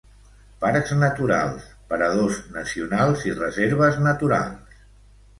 Parcs 0.61 0.93
naturals, 1.01 1.67
paradors 1.91 2.39
nacionals 2.55 3.25
i 3.27 3.35
reserves 3.41 4.01
naturals. 4.07 4.81